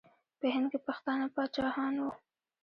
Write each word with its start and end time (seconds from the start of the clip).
په 0.39 0.45
هند 0.55 0.67
کې 0.71 0.79
پښتانه 0.87 1.25
پاچاهان 1.35 1.95
وو. 2.01 2.11